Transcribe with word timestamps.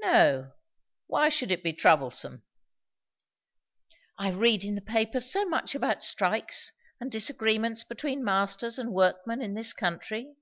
"No. 0.00 0.50
Why 1.06 1.28
should 1.28 1.52
it 1.52 1.62
be 1.62 1.72
troublesome?" 1.72 2.42
"I 4.18 4.32
read 4.32 4.64
in 4.64 4.74
the 4.74 4.80
papers 4.80 5.30
so 5.30 5.46
much 5.48 5.76
about 5.76 6.02
strikes, 6.02 6.72
and 6.98 7.12
disagreements 7.12 7.84
between 7.84 8.24
masters 8.24 8.80
and 8.80 8.92
workmen 8.92 9.40
in 9.40 9.54
this 9.54 9.72
country." 9.72 10.34